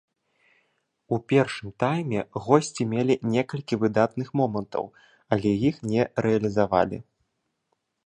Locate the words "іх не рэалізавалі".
5.71-6.97